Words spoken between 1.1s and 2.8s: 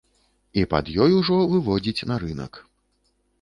ужо выводзіць на рынак.